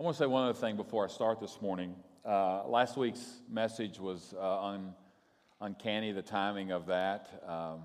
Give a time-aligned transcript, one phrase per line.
[0.00, 1.94] I want to say one other thing before I start this morning.
[2.24, 4.94] Uh, last week's message was uh, un,
[5.60, 7.28] uncanny, the timing of that.
[7.46, 7.82] Um,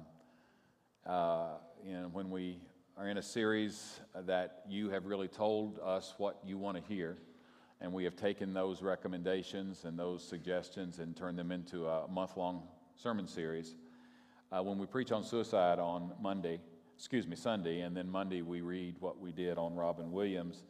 [1.06, 1.56] uh,
[1.86, 2.60] know, when we
[2.96, 7.18] are in a series that you have really told us what you want to hear,
[7.82, 12.38] and we have taken those recommendations and those suggestions and turned them into a month
[12.38, 12.64] long
[12.96, 13.76] sermon series.
[14.54, 16.62] Uh, when we preach on suicide on Monday,
[16.96, 20.64] excuse me, Sunday, and then Monday we read what we did on Robin Williams,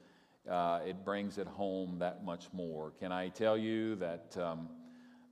[0.50, 2.92] uh, it brings it home that much more.
[3.00, 4.70] Can I tell you that um,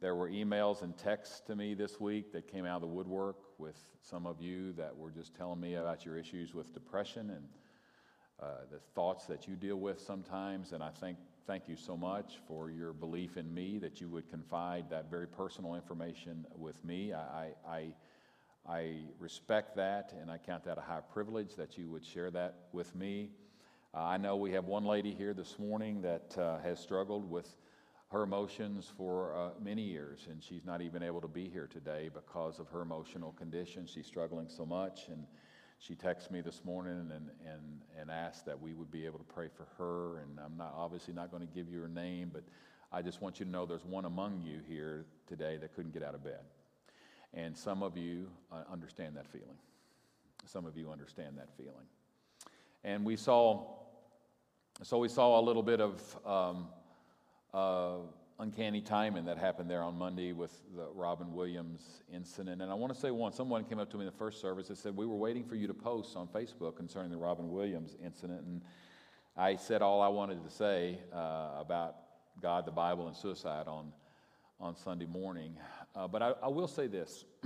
[0.01, 3.37] there were emails and texts to me this week that came out of the woodwork
[3.57, 7.47] with some of you that were just telling me about your issues with depression and
[8.41, 10.71] uh, the thoughts that you deal with sometimes.
[10.71, 14.29] And I think thank you so much for your belief in me that you would
[14.29, 17.13] confide that very personal information with me.
[17.13, 17.93] I, I,
[18.67, 22.55] I respect that and I count that a high privilege that you would share that
[22.71, 23.29] with me.
[23.95, 27.47] Uh, I know we have one lady here this morning that uh, has struggled with
[28.07, 32.09] her emotions for uh, many years, and she's not even able to be here today
[32.11, 33.85] because of her emotional condition.
[33.85, 35.27] She's struggling so much, and
[35.77, 39.25] she texted me this morning and, and, and asked that we would be able to
[39.25, 40.21] pray for her.
[40.21, 42.41] And I'm not obviously not going to give you her name, but
[42.91, 46.01] I just want you to know there's one among you here today that couldn't get
[46.01, 46.41] out of bed.
[47.35, 49.57] And some of you uh, understand that feeling.
[50.47, 51.85] Some of you understand that feeling.
[52.83, 53.82] And we saw,
[54.83, 56.67] so we saw a little bit of um,
[57.53, 57.99] uh,
[58.39, 62.61] uncanny timing that happened there on Monday with the Robin Williams incident.
[62.61, 64.67] And I want to say one someone came up to me in the first service
[64.67, 67.95] and said, We were waiting for you to post on Facebook concerning the Robin Williams
[68.03, 68.41] incident.
[68.45, 68.61] And
[69.37, 71.95] I said all I wanted to say uh, about
[72.41, 73.93] God, the Bible, and suicide on,
[74.59, 75.55] on Sunday morning.
[75.95, 77.23] Uh, but I, I, will say this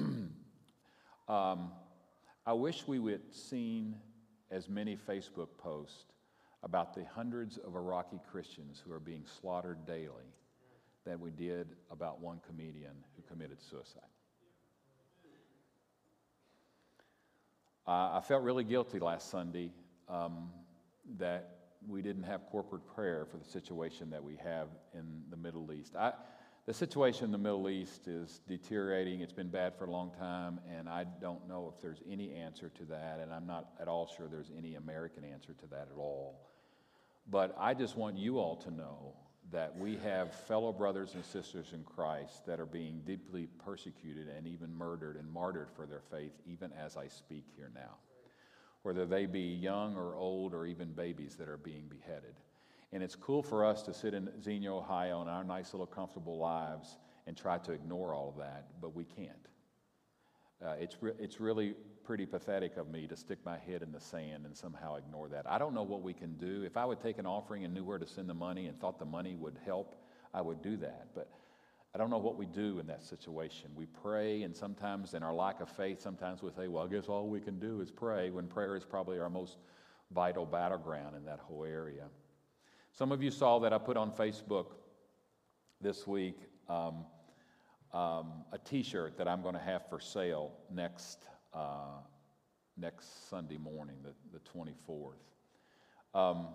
[1.28, 1.72] um,
[2.48, 3.96] I wish we would seen
[4.50, 6.06] as many Facebook posts
[6.64, 10.34] about the hundreds of Iraqi Christians who are being slaughtered daily
[11.06, 14.02] than we did about one comedian who committed suicide.
[17.86, 19.72] I felt really guilty last Sunday
[20.10, 20.50] um,
[21.18, 21.58] that
[21.88, 25.96] we didn't have corporate prayer for the situation that we have in the Middle East.
[25.96, 26.12] I,
[26.66, 29.22] the situation in the Middle East is deteriorating.
[29.22, 32.70] It's been bad for a long time, and I don't know if there's any answer
[32.78, 35.98] to that, and I'm not at all sure there's any American answer to that at
[35.98, 36.47] all.
[37.30, 39.14] But I just want you all to know
[39.52, 44.46] that we have fellow brothers and sisters in Christ that are being deeply persecuted and
[44.48, 47.96] even murdered and martyred for their faith, even as I speak here now.
[48.84, 52.36] Whether they be young or old or even babies that are being beheaded.
[52.94, 56.38] And it's cool for us to sit in Xenia, Ohio, in our nice little comfortable
[56.38, 59.48] lives and try to ignore all of that, but we can't.
[60.66, 61.76] Uh, it's, re- it's really
[62.08, 65.46] pretty pathetic of me to stick my head in the sand and somehow ignore that.
[65.46, 66.64] I don't know what we can do.
[66.64, 68.98] If I would take an offering and knew where to send the money and thought
[68.98, 70.02] the money would help,
[70.34, 71.08] I would do that.
[71.14, 71.30] But
[71.94, 73.72] I don't know what we do in that situation.
[73.76, 77.10] We pray, and sometimes in our lack of faith, sometimes we say, well, I guess
[77.10, 79.58] all we can do is pray, when prayer is probably our most
[80.12, 82.06] vital battleground in that whole area.
[82.94, 84.68] Some of you saw that I put on Facebook
[85.82, 86.38] this week
[86.70, 87.04] um,
[87.94, 92.02] um, a t shirt that I'm going to have for sale next uh,
[92.78, 95.14] next Sunday morning, the, the 24th.
[96.14, 96.48] Um,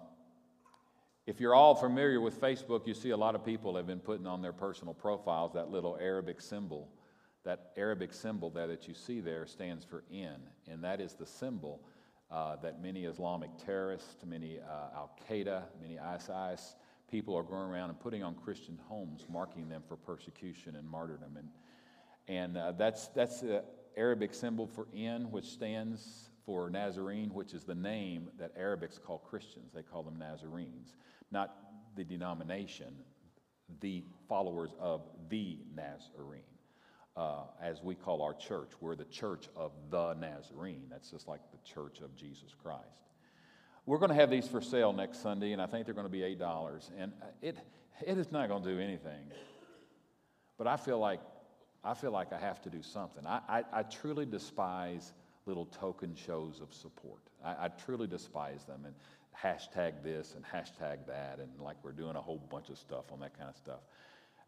[1.27, 4.27] if you're all familiar with Facebook, you see a lot of people have been putting
[4.27, 6.89] on their personal profiles that little Arabic symbol.
[7.45, 10.37] That Arabic symbol there that you see there stands for N,
[10.71, 11.81] and that is the symbol
[12.31, 16.77] uh, that many Islamic terrorists, many uh, Al Qaeda, many ISIS
[17.13, 21.37] people are going around and putting on Christian homes, marking them for persecution and martyrdom.
[21.37, 21.49] And,
[22.27, 23.61] and uh, that's, that's uh,
[23.97, 29.19] Arabic symbol for N, which stands for Nazarene, which is the name that Arabics call
[29.19, 29.73] Christians.
[29.75, 30.97] They call them Nazarenes,
[31.31, 31.57] not
[31.97, 32.95] the denomination,
[33.81, 36.43] the followers of the Nazarene.
[37.17, 40.85] Uh, as we call our church, we're the church of the Nazarene.
[40.91, 42.87] That's just like the church of Jesus Christ.
[43.85, 46.11] We're going to have these for sale next Sunday, and I think they're going to
[46.11, 46.91] be $8.
[46.99, 47.59] And it,
[48.07, 49.27] it is not going to do anything.
[50.57, 51.21] But I feel like
[51.85, 53.27] I feel like I have to do something.
[53.27, 55.13] I, I, I truly despise
[55.47, 57.23] little token shows of support.
[57.45, 58.95] I, I, truly despise them and
[59.37, 63.19] hashtag this and hashtag that and like we're doing a whole bunch of stuff on
[63.21, 63.81] that kind of stuff.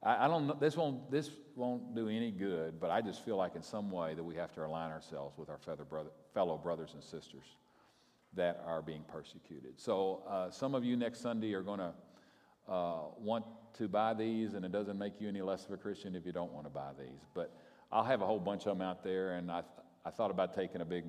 [0.04, 3.36] I, I don't know, this won't, this won't do any good, but I just feel
[3.36, 6.90] like in some way that we have to align ourselves with our brother, fellow brothers
[6.94, 7.56] and sisters
[8.34, 9.80] that are being persecuted.
[9.80, 11.92] So uh, some of you next Sunday are going to
[12.68, 13.44] uh, want
[13.74, 16.32] to buy these, and it doesn't make you any less of a Christian if you
[16.32, 17.20] don't want to buy these.
[17.34, 17.54] But
[17.92, 20.54] I'll have a whole bunch of them out there, and I, th- I thought about
[20.54, 21.04] taking a big,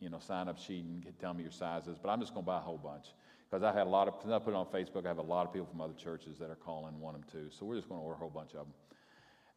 [0.00, 2.46] you know, sign-up sheet and get, tell me your sizes, but I'm just going to
[2.46, 3.06] buy a whole bunch
[3.50, 5.46] Because I had a lot of, I put it on Facebook, I have a lot
[5.46, 7.50] of people from other churches that are calling, want them too.
[7.50, 8.74] So we're just going to order a whole bunch of them.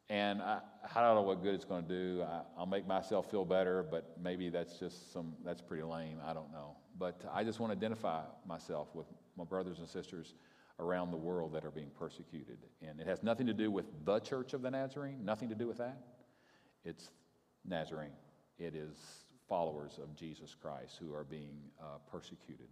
[0.09, 0.59] And I,
[0.93, 2.23] I don't know what good it's going to do.
[2.23, 6.17] I, I'll make myself feel better, but maybe that's just some, that's pretty lame.
[6.25, 6.75] I don't know.
[6.99, 10.33] But I just want to identify myself with my brothers and sisters
[10.81, 12.57] around the world that are being persecuted.
[12.81, 15.67] And it has nothing to do with the Church of the Nazarene, nothing to do
[15.67, 15.97] with that.
[16.83, 17.09] It's
[17.63, 18.11] Nazarene,
[18.57, 18.97] it is
[19.47, 22.67] followers of Jesus Christ who are being uh, persecuted.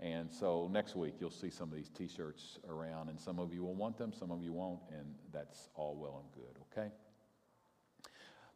[0.00, 3.52] And so next week you'll see some of these t shirts around, and some of
[3.52, 6.92] you will want them, some of you won't, and that's all well and good, okay?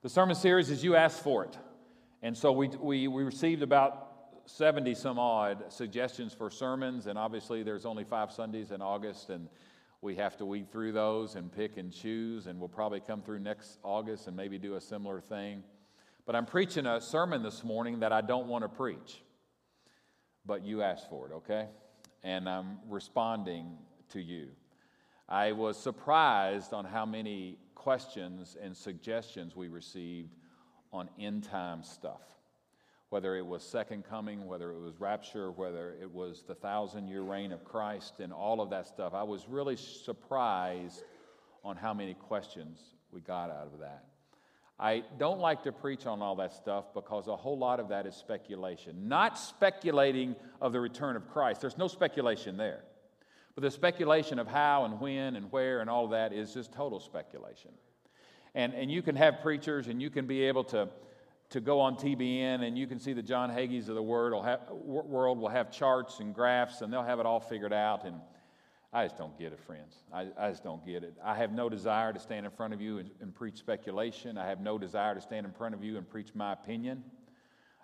[0.02, 1.56] The sermon series is You Asked for It.
[2.22, 4.07] And so we, we, we received about
[4.48, 9.46] 70 some odd suggestions for sermons, and obviously there's only five Sundays in August, and
[10.00, 13.40] we have to weed through those and pick and choose, and we'll probably come through
[13.40, 15.62] next August and maybe do a similar thing.
[16.24, 19.22] But I'm preaching a sermon this morning that I don't want to preach,
[20.46, 21.66] but you asked for it, okay?
[22.24, 23.76] And I'm responding
[24.12, 24.48] to you.
[25.28, 30.34] I was surprised on how many questions and suggestions we received
[30.90, 32.37] on end time stuff
[33.10, 37.22] whether it was second coming, whether it was rapture, whether it was the thousand year
[37.22, 39.14] reign of Christ, and all of that stuff.
[39.14, 41.04] I was really surprised
[41.64, 44.04] on how many questions we got out of that.
[44.80, 48.06] I don't like to preach on all that stuff because a whole lot of that
[48.06, 49.08] is speculation.
[49.08, 52.84] Not speculating of the return of Christ, there's no speculation there.
[53.54, 56.72] But the speculation of how and when and where and all of that is just
[56.72, 57.72] total speculation.
[58.54, 60.88] And, and you can have preachers and you can be able to
[61.50, 64.42] to go on TBN and you can see the John Hagees of the world will,
[64.42, 68.04] have, world will have charts and graphs and they'll have it all figured out.
[68.04, 68.20] And
[68.92, 69.96] I just don't get it, friends.
[70.12, 71.14] I, I just don't get it.
[71.24, 74.36] I have no desire to stand in front of you and, and, preach speculation.
[74.36, 77.02] I have no desire to stand in front of you and preach my opinion.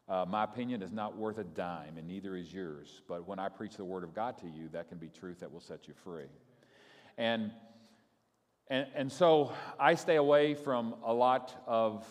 [0.08, 3.00] Uh, my opinion is not worth a dime, and neither is yours.
[3.08, 5.50] But when I preach the Word of God to you, that can be truth that
[5.50, 6.26] will set you free.
[7.16, 7.52] And,
[8.68, 12.06] and, and so I stay away from a lot of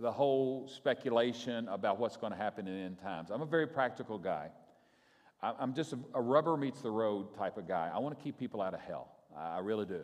[0.00, 3.30] the whole speculation about what's going to happen in end times.
[3.30, 4.48] I'm a very practical guy.
[5.42, 7.90] I'm just a, rubber meets the road type of guy.
[7.94, 9.08] I want to keep people out of hell.
[9.36, 10.00] I really do.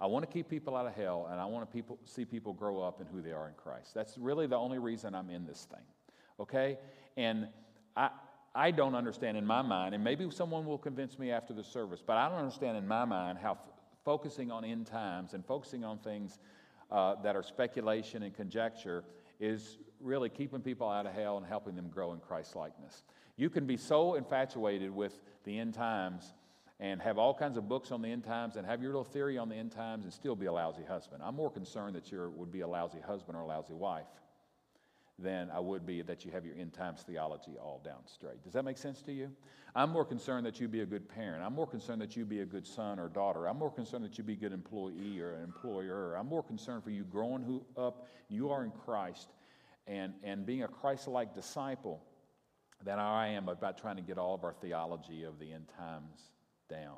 [0.00, 2.54] I want to keep people out of hell, and I want to people, see people
[2.54, 3.92] grow up in who they are in Christ.
[3.94, 5.84] That's really the only reason I'm in this thing.
[6.38, 6.78] Okay?
[7.18, 7.48] And
[7.94, 8.08] I,
[8.54, 12.02] I don't understand in my mind, and maybe someone will convince me after the service,
[12.04, 13.58] but I don't understand in my mind how f-
[14.02, 16.38] focusing on end times and focusing on things
[16.90, 19.04] uh, that are speculation and conjecture
[19.40, 23.02] is really keeping people out of hell and helping them grow in Christ likeness.
[23.36, 26.34] You can be so infatuated with the end times
[26.78, 29.38] and have all kinds of books on the end times and have your little theory
[29.38, 31.22] on the end times and still be a lousy husband.
[31.24, 34.06] I'm more concerned that you would be a lousy husband or a lousy wife
[35.22, 38.42] than I would be that you have your end times theology all down straight.
[38.42, 39.30] Does that make sense to you?
[39.74, 41.44] I'm more concerned that you be a good parent.
[41.44, 43.46] I'm more concerned that you be a good son or daughter.
[43.46, 46.16] I'm more concerned that you be a good employee or employer.
[46.16, 48.08] I'm more concerned for you growing who, up.
[48.28, 49.28] You are in Christ
[49.86, 52.02] and, and being a Christ like disciple
[52.84, 56.20] than I am about trying to get all of our theology of the end times
[56.68, 56.96] down.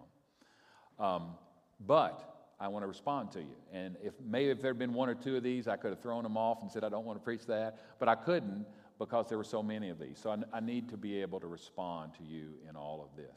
[0.99, 1.35] Um,
[1.81, 3.57] but I want to respond to you.
[3.73, 6.01] And if maybe if there had been one or two of these, I could have
[6.01, 7.81] thrown them off and said, I don't want to preach that.
[7.99, 8.67] But I couldn't
[9.01, 10.21] because there were so many of these.
[10.23, 13.37] So I, I need to be able to respond to you in all of this.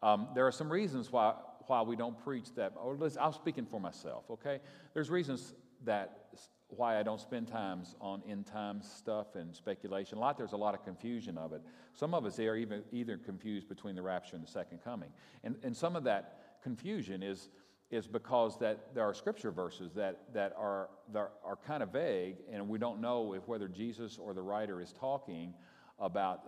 [0.00, 1.34] Um, there are some reasons why,
[1.66, 2.74] why we don't preach that.
[2.76, 4.60] Or I'm speaking for myself, okay?
[4.94, 5.52] There's reasons
[5.84, 6.28] that
[6.68, 10.18] why I don't spend times on end times stuff and speculation.
[10.18, 11.62] A lot there's a lot of confusion of it.
[11.94, 15.10] Some of us are even either confused between the rapture and the second coming.
[15.42, 17.48] And, and some of that confusion is
[17.90, 22.36] is because that there are scripture verses that, that, are, that are kind of vague,
[22.52, 25.54] and we don't know if whether Jesus or the writer is talking
[25.98, 26.42] about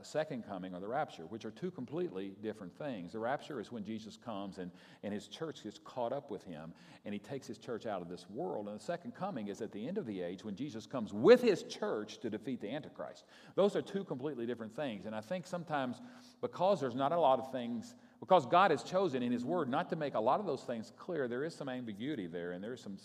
[0.00, 3.12] a second coming or the rapture, which are two completely different things.
[3.12, 4.70] The rapture is when Jesus comes and,
[5.02, 6.72] and his church gets caught up with him
[7.04, 8.68] and he takes his church out of this world.
[8.68, 11.42] And the second coming is at the end of the age when Jesus comes with
[11.42, 13.24] his church to defeat the Antichrist.
[13.56, 15.04] Those are two completely different things.
[15.04, 16.00] And I think sometimes
[16.40, 19.90] because there's not a lot of things because God has chosen in His Word not
[19.90, 22.72] to make a lot of those things clear, there is some ambiguity there, and there
[22.72, 22.96] is some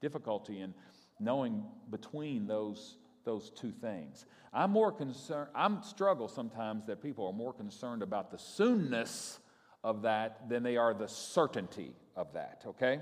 [0.00, 0.72] difficulty in
[1.20, 4.24] knowing between those, those two things.
[4.54, 9.36] I'm more concerned, I'm struggle sometimes that people are more concerned about the soonness
[9.82, 13.00] of that than they are the certainty of that, okay?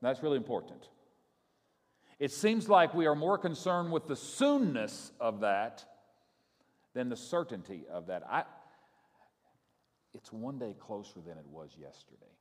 [0.00, 0.88] That's really important.
[2.18, 5.84] It seems like we are more concerned with the soonness of that
[6.94, 8.22] than the certainty of that.
[8.26, 8.44] I,
[10.14, 12.32] it's one day closer than it was yesterday.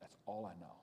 [0.00, 0.74] That's all I know.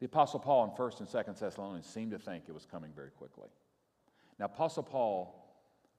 [0.00, 3.10] The Apostle Paul in 1st and 2nd Thessalonians seemed to think it was coming very
[3.10, 3.48] quickly.
[4.38, 5.34] Now, Apostle Paul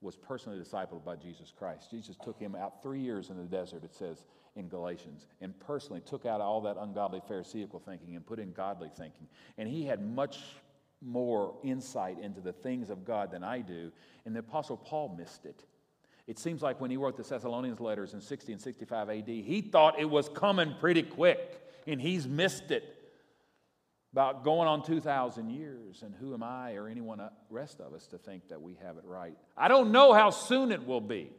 [0.00, 1.90] was personally discipled by Jesus Christ.
[1.90, 4.24] Jesus took him out three years in the desert, it says
[4.56, 8.88] in Galatians, and personally took out all that ungodly Pharisaical thinking and put in godly
[8.88, 9.28] thinking.
[9.58, 10.38] And he had much
[11.02, 13.92] more insight into the things of God than I do,
[14.24, 15.64] and the Apostle Paul missed it.
[16.26, 19.62] It seems like when he wrote the Thessalonians letters in 60 and 65 AD, he
[19.62, 22.96] thought it was coming pretty quick, and he's missed it
[24.12, 26.02] about going on 2,000 years.
[26.02, 28.96] And who am I or anyone uh, rest of us to think that we have
[28.96, 29.36] it right?
[29.56, 31.30] I don't know how soon it will be.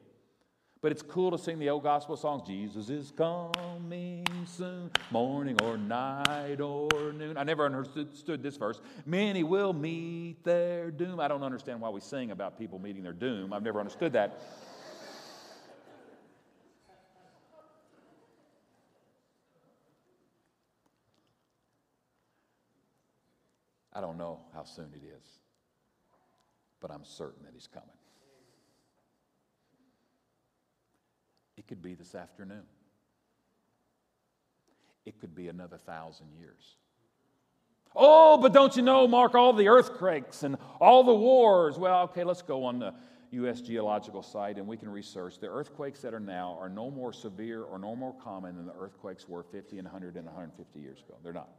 [0.81, 2.41] But it's cool to sing the old gospel songs.
[2.47, 7.37] Jesus is coming soon, morning or night or noon.
[7.37, 8.81] I never understood this verse.
[9.05, 11.19] Many will meet their doom.
[11.19, 13.53] I don't understand why we sing about people meeting their doom.
[13.53, 14.41] I've never understood that.
[23.93, 25.25] I don't know how soon it is,
[26.79, 27.89] but I'm certain that he's coming.
[31.57, 32.63] It could be this afternoon.
[35.05, 36.77] It could be another thousand years.
[37.95, 41.77] Oh, but don't you know, Mark, all the earthquakes and all the wars?
[41.77, 42.93] Well, okay, let's go on the
[43.31, 43.61] U.S.
[43.61, 45.39] geological site and we can research.
[45.39, 48.75] The earthquakes that are now are no more severe or no more common than the
[48.79, 51.15] earthquakes were 50 and 100 and 150 years ago.
[51.23, 51.49] They're not.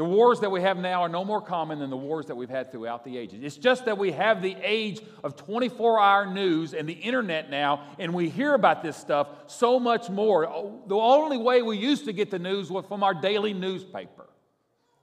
[0.00, 2.48] The wars that we have now are no more common than the wars that we've
[2.48, 3.40] had throughout the ages.
[3.42, 7.82] It's just that we have the age of 24 hour news and the internet now,
[7.98, 10.80] and we hear about this stuff so much more.
[10.86, 14.26] The only way we used to get the news was from our daily newspaper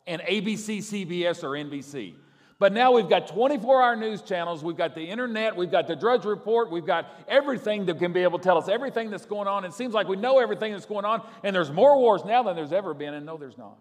[0.08, 2.16] and ABC, CBS, or NBC.
[2.58, 5.96] But now we've got 24 hour news channels, we've got the internet, we've got the
[5.96, 9.48] Drudge Report, we've got everything that can be able to tell us everything that's going
[9.48, 9.64] on.
[9.64, 12.56] It seems like we know everything that's going on, and there's more wars now than
[12.56, 13.78] there's ever been, and no, there's not.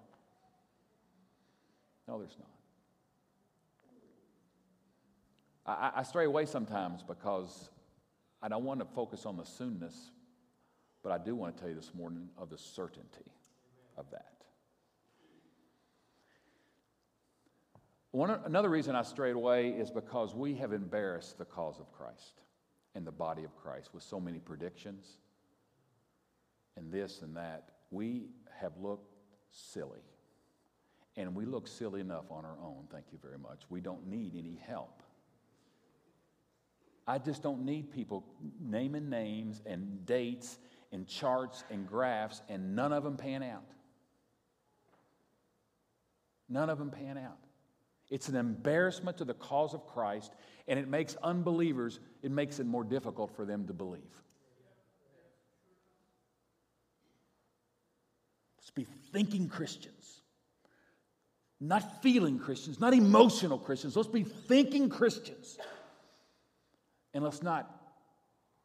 [2.08, 2.48] No, there's not.
[5.66, 7.70] I, I stray away sometimes because
[8.40, 9.96] I don't want to focus on the soonness,
[11.02, 13.32] but I do want to tell you this morning of the certainty
[13.96, 14.32] of that.
[18.12, 22.40] One, another reason I strayed away is because we have embarrassed the cause of Christ
[22.94, 25.18] and the body of Christ with so many predictions
[26.76, 27.70] and this and that.
[27.90, 28.28] We
[28.60, 29.16] have looked
[29.50, 30.00] silly.
[31.16, 33.62] And we look silly enough on our own, thank you very much.
[33.70, 35.02] We don't need any help.
[37.06, 38.24] I just don't need people
[38.60, 40.58] naming names and dates
[40.92, 43.64] and charts and graphs, and none of them pan out.
[46.48, 47.38] None of them pan out.
[48.08, 50.32] It's an embarrassment to the cause of Christ,
[50.68, 54.02] and it makes unbelievers, it makes it more difficult for them to believe.
[58.58, 60.22] Let's be thinking Christians.
[61.60, 63.96] Not feeling Christians, not emotional Christians.
[63.96, 65.58] Let's be thinking Christians.
[67.14, 67.70] And let's not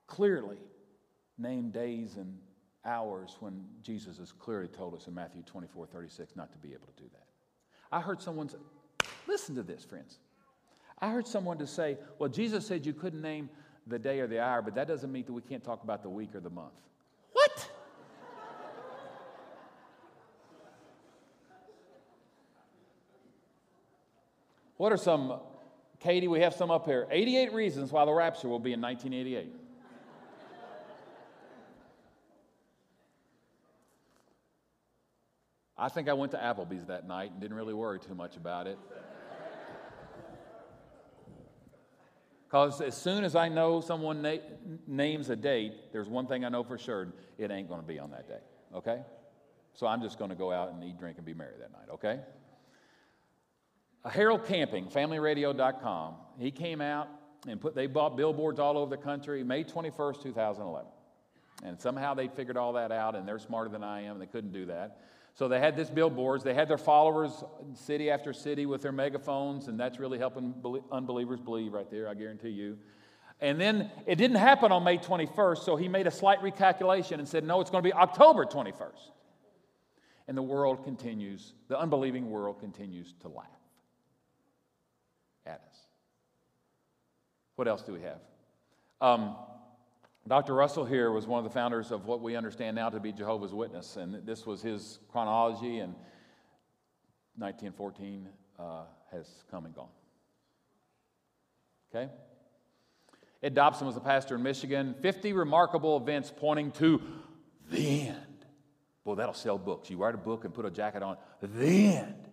[0.07, 0.57] clearly
[1.38, 2.38] name days and
[2.83, 6.88] hours when Jesus has clearly told us in Matthew 24 36 not to be able
[6.88, 7.27] to do that.
[7.91, 8.57] I heard someone say,
[9.27, 10.17] listen to this, friends.
[11.00, 13.50] I heard someone to say, well, Jesus said you couldn't name
[13.88, 16.10] the day or the hour, but that doesn't mean that we can't talk about the
[16.10, 16.74] week or the month.
[24.81, 25.39] What are some,
[26.00, 27.05] Katie, we have some up here.
[27.11, 29.53] 88 reasons why the rapture will be in 1988.
[35.77, 38.65] I think I went to Applebee's that night and didn't really worry too much about
[38.65, 38.79] it.
[42.47, 44.38] Because as soon as I know someone na-
[44.88, 48.00] names a date, there's one thing I know for sure it ain't going to be
[48.00, 48.41] on that day,
[48.73, 49.03] okay?
[49.75, 51.93] So I'm just going to go out and eat, drink, and be merry that night,
[51.93, 52.21] okay?
[54.10, 57.08] Harold Camping, familyradio.com, he came out
[57.48, 60.89] and put, they bought billboards all over the country May 21st, 2011.
[61.63, 64.25] And somehow they figured all that out, and they're smarter than I am, and they
[64.25, 65.00] couldn't do that.
[65.36, 66.43] So they had this billboards.
[66.43, 67.43] They had their followers
[67.75, 70.53] city after city with their megaphones, and that's really helping
[70.91, 72.77] unbelievers believe right there, I guarantee you.
[73.39, 77.27] And then it didn't happen on May 21st, so he made a slight recalculation and
[77.27, 79.12] said, no, it's going to be October 21st.
[80.27, 83.48] And the world continues, the unbelieving world continues to laugh.
[87.62, 88.18] What else do we have?
[89.01, 89.36] Um,
[90.27, 90.56] Dr.
[90.56, 93.53] Russell here was one of the founders of what we understand now to be Jehovah's
[93.53, 95.94] Witness, and this was his chronology, and
[97.36, 99.89] 1914 uh, has come and gone.
[101.94, 102.12] Okay?
[103.44, 104.96] Ed Dobson was a pastor in Michigan.
[105.00, 107.00] 50 remarkable events pointing to
[107.70, 108.46] the end.
[109.03, 109.88] Boy, that'll sell books.
[109.88, 112.27] You write a book and put a jacket on, the end.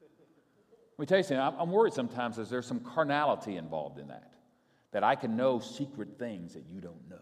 [0.00, 4.34] Let me tell you something, I'm worried sometimes that there's some carnality involved in that,
[4.92, 7.16] that I can know secret things that you don't know.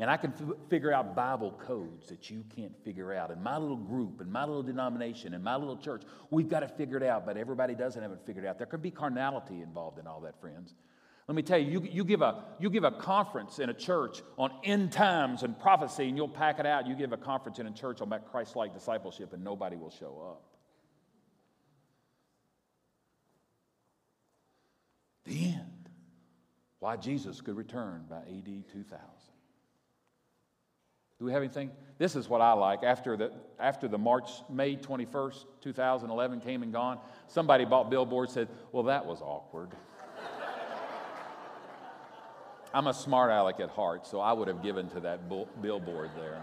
[0.00, 3.32] And I can f- figure out Bible codes that you can't figure out.
[3.32, 6.70] In my little group, in my little denomination, in my little church, we've got it
[6.76, 8.58] figured out, but everybody doesn't have it figured out.
[8.58, 10.74] There could be carnality involved in all that, friends.
[11.26, 14.22] Let me tell you, you, you, give a, you give a conference in a church
[14.38, 16.86] on end times and prophecy, and you'll pack it out.
[16.86, 19.90] You give a conference in a church on that Christ like discipleship, and nobody will
[19.90, 20.42] show up.
[25.24, 25.77] The end.
[26.80, 28.98] Why Jesus could return by AD 2000.
[31.18, 31.72] Do we have anything?
[31.98, 32.84] This is what I like.
[32.84, 38.48] After the, after the March, May 21st, 2011 came and gone, somebody bought billboards said,
[38.70, 39.70] Well, that was awkward.
[42.74, 45.28] I'm a smart aleck at heart, so I would have given to that
[45.60, 46.40] billboard there.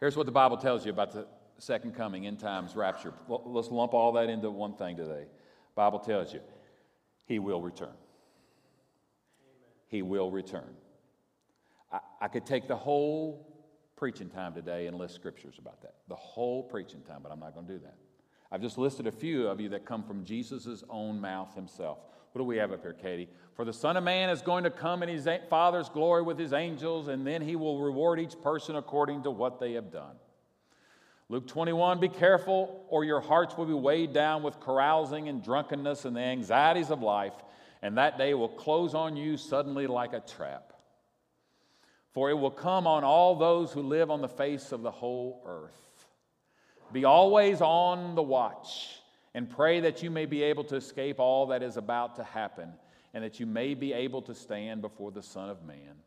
[0.00, 1.26] Here's what the Bible tells you about the
[1.58, 3.14] second coming, end times, rapture.
[3.28, 5.24] Let's lump all that into one thing today.
[5.74, 6.40] Bible tells you
[7.26, 7.94] he will return.
[9.88, 10.74] He will return.
[11.92, 13.46] I, I could take the whole
[13.96, 15.94] preaching time today and list scriptures about that.
[16.08, 17.94] The whole preaching time, but I'm not going to do that.
[18.52, 21.98] I've just listed a few of you that come from Jesus' own mouth himself.
[22.36, 23.30] What do we have up here, Katie?
[23.54, 26.52] For the Son of Man is going to come in his Father's glory with his
[26.52, 30.16] angels, and then he will reward each person according to what they have done.
[31.30, 36.04] Luke 21 Be careful, or your hearts will be weighed down with carousing and drunkenness
[36.04, 37.32] and the anxieties of life,
[37.80, 40.74] and that day will close on you suddenly like a trap.
[42.12, 45.42] For it will come on all those who live on the face of the whole
[45.46, 46.04] earth.
[46.92, 48.95] Be always on the watch,
[49.36, 52.72] and pray that you may be able to escape all that is about to happen,
[53.12, 56.00] and that you may be able to stand before the Son of Man.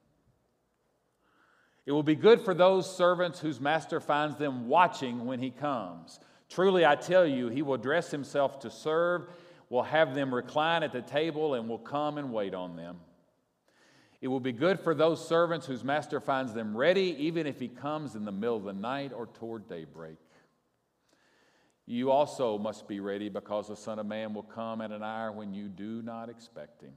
[1.85, 6.19] It will be good for those servants whose master finds them watching when he comes.
[6.49, 9.27] Truly, I tell you, he will dress himself to serve,
[9.69, 12.97] will have them recline at the table, and will come and wait on them.
[14.21, 17.67] It will be good for those servants whose master finds them ready, even if he
[17.67, 20.17] comes in the middle of the night or toward daybreak.
[21.89, 25.31] You also must be ready because the Son of Man will come at an hour
[25.31, 26.93] when you do not expect him.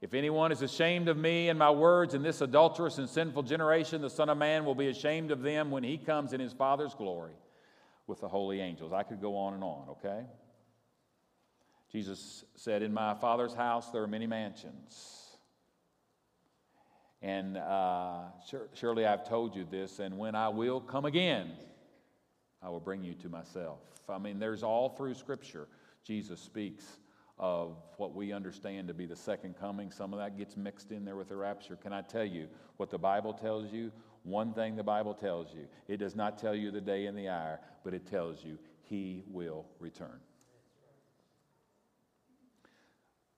[0.00, 4.00] If anyone is ashamed of me and my words in this adulterous and sinful generation,
[4.00, 6.94] the Son of Man will be ashamed of them when he comes in his Father's
[6.94, 7.32] glory
[8.06, 8.92] with the holy angels.
[8.92, 10.22] I could go on and on, okay?
[11.90, 15.36] Jesus said, In my Father's house there are many mansions.
[17.20, 18.20] And uh,
[18.74, 21.50] surely I've told you this, and when I will come again,
[22.64, 23.80] I will bring you to myself.
[24.08, 25.68] I mean, there's all through Scripture,
[26.02, 26.84] Jesus speaks
[27.38, 29.90] of what we understand to be the second coming.
[29.90, 31.76] Some of that gets mixed in there with the rapture.
[31.76, 33.90] Can I tell you what the Bible tells you?
[34.22, 37.28] One thing the Bible tells you it does not tell you the day and the
[37.28, 40.20] hour, but it tells you he will return.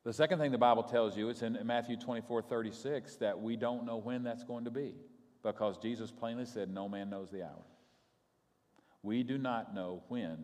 [0.04, 3.84] The second thing the Bible tells you, it's in Matthew 24 36, that we don't
[3.84, 4.94] know when that's going to be
[5.42, 7.64] because Jesus plainly said, No man knows the hour.
[9.06, 10.36] We do not know when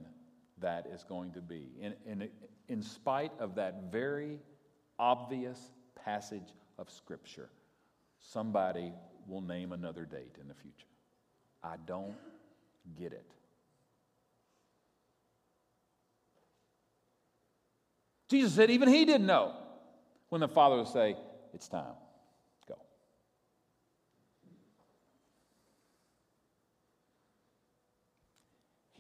[0.60, 1.64] that is going to be.
[1.80, 2.28] In, in,
[2.68, 4.38] in spite of that very
[5.00, 5.58] obvious
[6.04, 7.50] passage of Scripture,
[8.20, 8.92] somebody
[9.26, 10.86] will name another date in the future.
[11.60, 12.14] I don't
[12.96, 13.26] get it.
[18.30, 19.56] Jesus said even he didn't know
[20.28, 21.16] when the Father would say,
[21.52, 21.94] It's time,
[22.68, 22.76] go.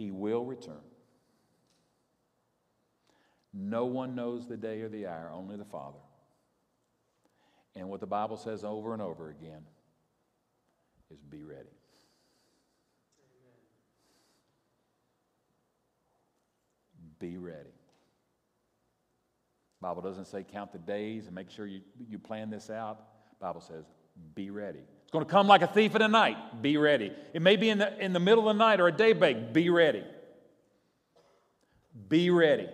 [0.02, 0.82] He will return.
[3.54, 6.00] No one knows the day or the hour, only the Father.
[7.76, 9.62] And what the Bible says over and over again
[11.08, 11.68] is be ready.
[17.20, 17.70] Be ready.
[19.80, 23.04] Bible doesn't say count the days and make sure you, you plan this out.
[23.40, 23.84] Bible says
[24.34, 24.82] be ready.
[25.12, 26.62] It's going to come like a thief in the night.
[26.62, 27.12] Be ready.
[27.34, 29.52] It may be in the, in the middle of the night or a day break.
[29.52, 30.04] Be ready.
[32.08, 32.66] Be ready.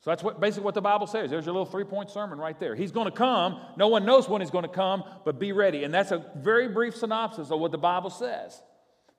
[0.00, 1.30] So that's what basically what the Bible says.
[1.30, 2.74] There's your little three-point sermon right there.
[2.74, 3.60] He's going to come.
[3.76, 5.84] No one knows when he's going to come, but be ready.
[5.84, 8.60] And that's a very brief synopsis of what the Bible says.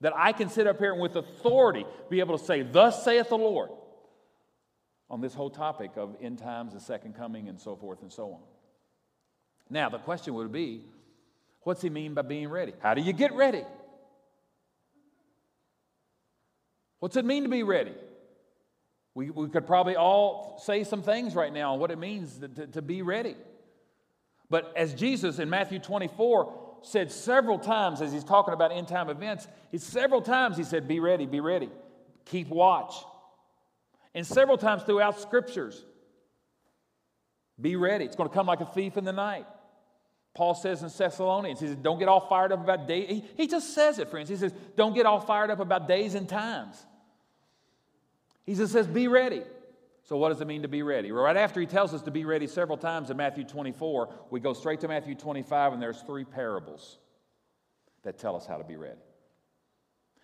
[0.02, 3.30] That I can sit up here and with authority be able to say, Thus saith
[3.30, 3.70] the Lord,
[5.08, 8.32] on this whole topic of end times, the second coming, and so forth and so
[8.32, 8.40] on.
[9.70, 10.84] Now, the question would be,
[11.62, 12.72] what's he mean by being ready?
[12.80, 13.64] How do you get ready?
[17.00, 17.94] What's it mean to be ready?
[19.14, 22.48] We, we could probably all say some things right now on what it means to,
[22.48, 23.36] to, to be ready.
[24.48, 29.08] But as Jesus in Matthew 24 said several times as he's talking about end time
[29.08, 31.70] events, he several times he said, Be ready, be ready,
[32.24, 32.94] keep watch.
[34.14, 35.84] And several times throughout scriptures,
[37.60, 38.04] be ready.
[38.04, 39.46] It's going to come like a thief in the night.
[40.34, 43.08] Paul says in Thessalonians, he says, Don't get all fired up about days.
[43.08, 44.28] He, he just says it, friends.
[44.28, 46.76] He says, Don't get all fired up about days and times.
[48.46, 49.42] He just says, Be ready.
[50.04, 51.12] So, what does it mean to be ready?
[51.12, 54.52] Right after he tells us to be ready several times in Matthew 24, we go
[54.52, 56.98] straight to Matthew 25, and there's three parables
[58.02, 59.00] that tell us how to be ready.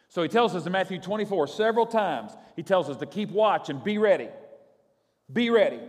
[0.09, 3.71] So, he tells us in Matthew 24 several times, he tells us to keep watch
[3.71, 4.29] and be ready.
[5.33, 5.81] Be ready.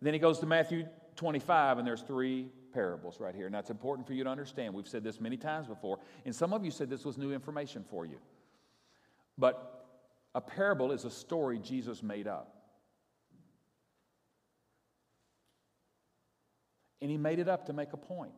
[0.00, 3.46] Then he goes to Matthew 25, and there's three parables right here.
[3.46, 4.74] And that's important for you to understand.
[4.74, 7.84] We've said this many times before, and some of you said this was new information
[7.88, 8.18] for you.
[9.38, 9.86] But
[10.34, 12.50] a parable is a story Jesus made up.
[17.00, 18.32] And he made it up to make a point.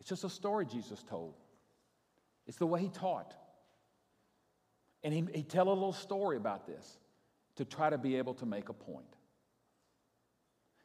[0.00, 1.34] It's just a story Jesus told.
[2.46, 3.34] It's the way he taught.
[5.02, 6.98] And he, he tell a little story about this
[7.56, 9.06] to try to be able to make a point.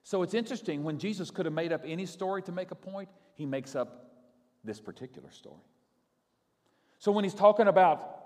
[0.10, 3.10] So it's interesting when Jesus could have made up any story to make a point,
[3.36, 4.10] he makes up
[4.64, 5.62] this particular story.
[6.98, 8.20] So when he's talking about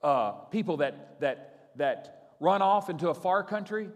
[0.00, 3.88] uh, people that, that, that run off into a far country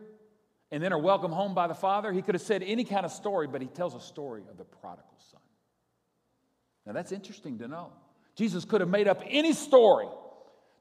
[0.73, 2.13] and then are welcomed home by the Father.
[2.13, 4.65] He could have said any kind of story, but he tells a story of the
[4.65, 5.41] prodigal son.
[6.87, 7.93] Now that's interesting to know.
[8.35, 10.09] Jesus could have made up any story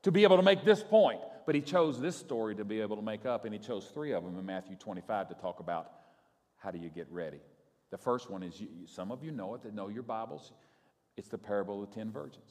[0.02, 2.96] to be able to make this point, but he chose this story to be able
[2.96, 5.92] to make up, and he chose three of them in Matthew 25 to talk about
[6.58, 7.40] how do you get ready.
[7.92, 10.52] The first one is you, some of you know it that know your Bibles.
[11.16, 12.50] It's the parable of the ten virgins.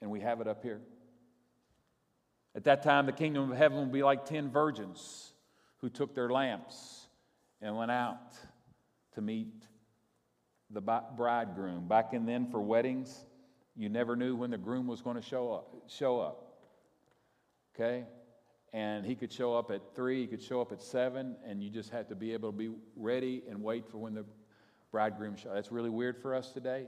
[0.00, 0.80] And we have it up here.
[2.54, 5.32] At that time, the kingdom of heaven will be like ten virgins
[5.78, 7.06] who took their lamps
[7.60, 8.32] and went out
[9.14, 9.64] to meet
[10.70, 11.86] the bridegroom.
[11.86, 13.24] Back in then, for weddings,
[13.76, 15.74] you never knew when the groom was going to show up.
[15.88, 16.54] Show up.
[17.74, 18.04] Okay?
[18.72, 21.68] And he could show up at three, he could show up at seven, and you
[21.68, 24.24] just had to be able to be ready and wait for when the
[24.90, 25.52] bridegroom show.
[25.52, 26.86] That's really weird for us today.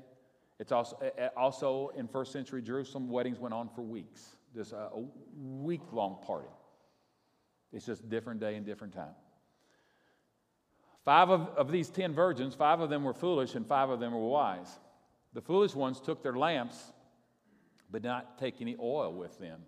[0.59, 0.97] It's also
[1.37, 4.37] also in first century Jerusalem, weddings went on for weeks.
[4.55, 5.05] Just a, a
[5.37, 6.49] week long party.
[7.73, 9.15] It's just different day and different time.
[11.05, 14.13] Five of, of these ten virgins, five of them were foolish and five of them
[14.13, 14.79] were wise.
[15.35, 16.93] The foolish ones took their lamps,
[17.91, 19.61] but not take any oil with them.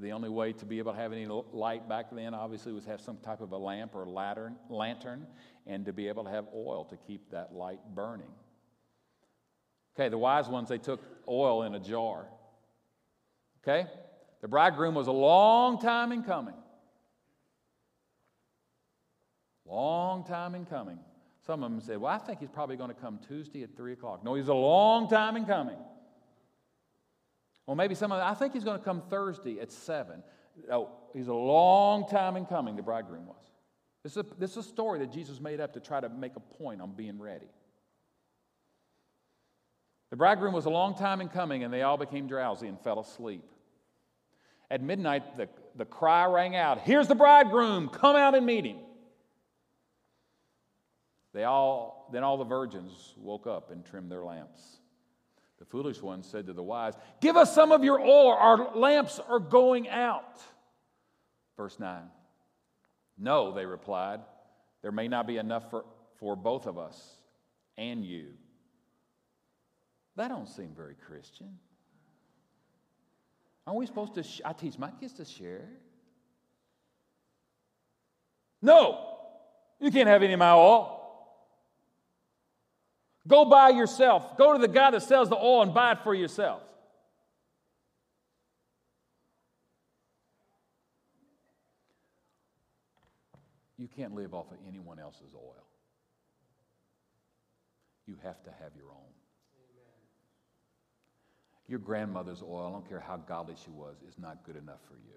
[0.00, 3.00] The only way to be able to have any light back then, obviously, was have
[3.00, 5.26] some type of a lamp or lantern, lantern
[5.66, 8.30] and to be able to have oil to keep that light burning.
[9.94, 12.26] Okay, the wise ones, they took oil in a jar.
[13.62, 13.86] Okay?
[14.40, 16.54] The bridegroom was a long time in coming.
[19.64, 20.98] Long time in coming.
[21.46, 23.92] Some of them said, Well, I think he's probably going to come Tuesday at 3
[23.92, 24.24] o'clock.
[24.24, 25.78] No, he's a long time in coming.
[27.66, 30.22] Well, maybe some of them, I think he's going to come Thursday at 7.
[30.68, 33.36] No, he's a long time in coming, the bridegroom was.
[34.02, 36.36] This is, a, this is a story that Jesus made up to try to make
[36.36, 37.48] a point on being ready.
[40.10, 43.00] The bridegroom was a long time in coming, and they all became drowsy and fell
[43.00, 43.44] asleep.
[44.70, 48.76] At midnight, the, the cry rang out Here's the bridegroom, come out and meet him.
[51.32, 54.78] They all, then all the virgins woke up and trimmed their lamps.
[55.64, 59.18] The foolish ones said to the wise, Give us some of your oil, our lamps
[59.18, 60.42] are going out.
[61.56, 62.02] Verse 9.
[63.16, 64.20] No, they replied,
[64.82, 65.86] there may not be enough for,
[66.18, 67.16] for both of us
[67.78, 68.26] and you.
[70.16, 71.58] That don't seem very Christian.
[73.66, 74.22] Aren't we supposed to?
[74.22, 75.66] Sh- I teach my kids to share.
[78.60, 79.16] No,
[79.80, 80.93] you can't have any of my oil.
[83.26, 84.36] Go buy yourself.
[84.36, 86.60] Go to the guy that sells the oil and buy it for yourself.
[93.78, 95.64] You can't live off of anyone else's oil.
[98.06, 99.12] You have to have your own.
[101.66, 104.94] Your grandmother's oil, I don't care how godly she was, is not good enough for
[104.96, 105.14] you.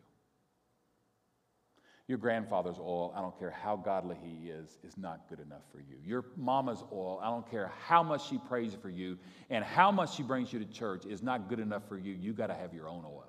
[2.07, 5.79] Your grandfather's oil, I don't care how godly he is, is not good enough for
[5.79, 5.97] you.
[6.05, 9.17] Your mama's oil, I don't care how much she prays for you
[9.49, 12.13] and how much she brings you to church, is not good enough for you.
[12.13, 13.27] You got to have your own oil.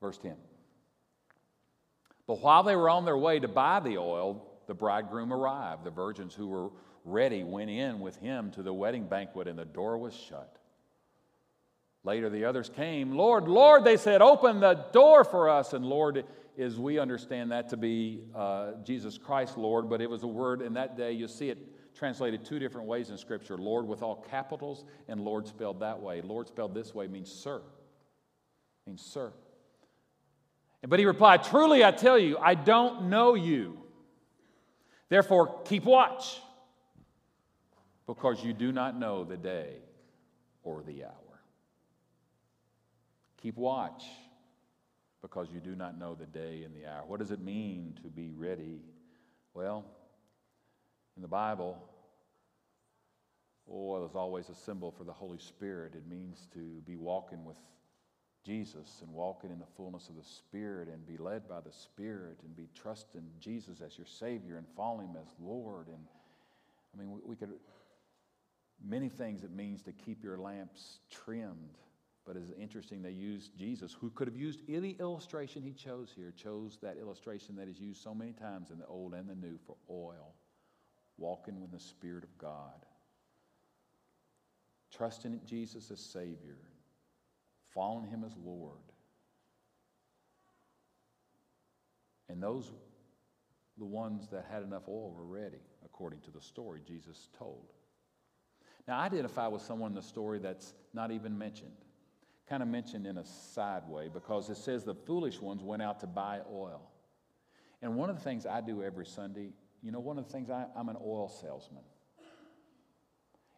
[0.00, 0.34] Verse 10.
[2.26, 5.84] But while they were on their way to buy the oil, the bridegroom arrived.
[5.84, 6.70] The virgins who were
[7.04, 10.58] ready went in with him to the wedding banquet, and the door was shut.
[12.04, 13.12] Later, the others came.
[13.12, 15.72] Lord, Lord, they said, open the door for us.
[15.72, 16.24] And Lord
[16.56, 20.60] is, we understand that to be uh, Jesus Christ, Lord, but it was a word
[20.60, 21.58] in that day, you see it
[21.94, 26.20] translated two different ways in Scripture Lord with all capitals, and Lord spelled that way.
[26.20, 27.62] Lord spelled this way means sir.
[28.86, 29.32] Means sir.
[30.86, 33.78] But he replied, Truly I tell you, I don't know you.
[35.08, 36.40] Therefore, keep watch,
[38.06, 39.76] because you do not know the day
[40.62, 41.23] or the hour.
[43.44, 44.04] Keep watch
[45.20, 47.04] because you do not know the day and the hour.
[47.06, 48.80] What does it mean to be ready?
[49.52, 49.84] Well,
[51.14, 51.76] in the Bible,
[53.70, 55.92] oh, there's always a symbol for the Holy Spirit.
[55.94, 57.58] It means to be walking with
[58.46, 62.38] Jesus and walking in the fullness of the Spirit and be led by the Spirit
[62.44, 65.88] and be trusting Jesus as your Savior and following Him as Lord.
[65.88, 66.02] And
[66.94, 67.50] I mean, we, we could,
[68.82, 71.76] many things it means to keep your lamps trimmed
[72.26, 76.32] but it's interesting they used Jesus, who could have used any illustration he chose here,
[76.36, 79.58] chose that illustration that is used so many times in the Old and the New
[79.66, 80.34] for oil,
[81.18, 82.86] walking with the Spirit of God,
[84.90, 86.56] trusting in Jesus as Savior,
[87.74, 88.78] following him as Lord.
[92.30, 92.72] And those,
[93.76, 97.74] the ones that had enough oil, were ready, according to the story Jesus told.
[98.88, 101.83] Now, I identify with someone in the story that's not even mentioned
[102.48, 106.00] kind of mentioned in a side way because it says the foolish ones went out
[106.00, 106.90] to buy oil.
[107.82, 109.52] And one of the things I do every Sunday,
[109.82, 111.84] you know, one of the things I, I'm an oil salesman.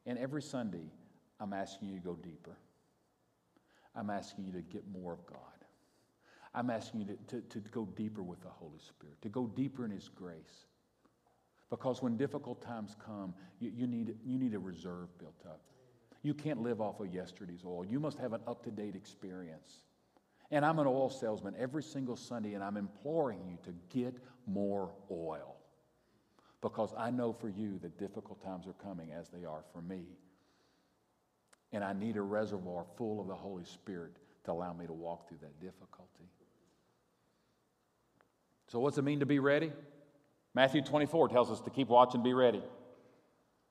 [0.07, 0.93] And every Sunday,
[1.41, 2.57] I'm asking you to go deeper.
[3.95, 5.39] I'm asking you to get more of God.
[6.55, 9.85] I'm asking you to, to, to go deeper with the Holy Spirit, to go deeper
[9.85, 10.67] in His grace.
[11.69, 15.61] Because when difficult times come, you, you, need, you need a reserve built up.
[16.27, 17.87] You can't live off of yesterday's oil.
[17.87, 19.85] You must have an up to date experience.
[20.51, 24.91] And I'm an oil salesman every single Sunday, and I'm imploring you to get more
[25.09, 25.55] oil.
[26.63, 30.03] Because I know for you that difficult times are coming as they are for me.
[31.71, 35.29] And I need a reservoir full of the Holy Spirit to allow me to walk
[35.29, 36.29] through that difficulty.
[38.67, 39.71] So, what's it mean to be ready?
[40.55, 42.65] Matthew 24 tells us to keep watch and be ready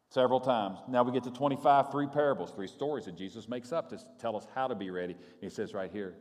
[0.09, 0.79] several times.
[0.87, 4.35] Now we get to 25, three parables, three stories that Jesus makes up to tell
[4.35, 5.15] us how to be ready.
[5.41, 6.15] he says right here,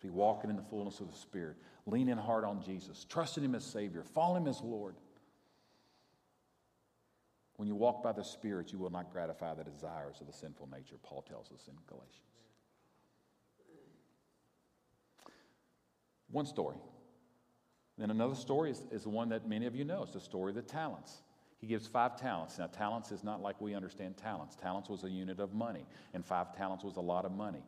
[0.00, 3.54] to be walking in the fullness of the Spirit, leaning hard on Jesus, trusting Him
[3.54, 4.96] as Savior, following Him as Lord.
[7.56, 10.68] When you walk by the Spirit, you will not gratify the desires of the sinful
[10.72, 12.16] nature, Paul tells us in Galatians.
[16.30, 16.76] One story.
[17.98, 20.04] Then another story is, is the one that many of you know.
[20.04, 21.22] It's the story of the talents.
[21.60, 22.58] He gives five talents.
[22.58, 24.56] Now, talents is not like we understand talents.
[24.56, 27.62] Talents was a unit of money, and five talents was a lot of money.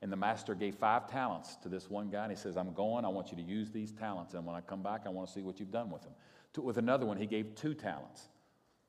[0.00, 3.04] And the master gave five talents to this one guy, and he says, I'm going,
[3.04, 5.34] I want you to use these talents, and when I come back, I want to
[5.34, 6.12] see what you've done with them.
[6.54, 8.28] To, with another one, he gave two talents,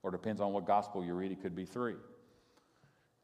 [0.04, 1.96] or depends on what gospel you read, it could be three.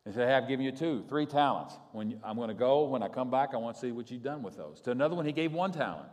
[0.05, 1.77] He said, Hey, I've given you two, three talents.
[1.91, 4.09] When you, I'm going to go, when I come back, I want to see what
[4.09, 4.81] you've done with those.
[4.81, 6.09] To another one, he gave one talent.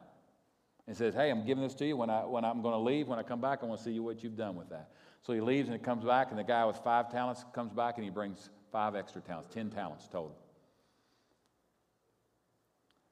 [0.87, 1.97] And says, Hey, I'm giving this to you.
[1.97, 3.99] When, I, when I'm going to leave, when I come back, I want to see
[3.99, 4.91] what you've done with that.
[5.23, 7.97] So he leaves and he comes back, and the guy with five talents comes back
[7.97, 10.37] and he brings five extra talents, 10 talents total.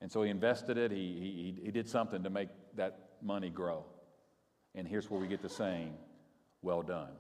[0.01, 3.85] And so he invested it, he, he, he did something to make that money grow.
[4.75, 5.95] And here's where we get the saying,
[6.63, 7.13] Well done,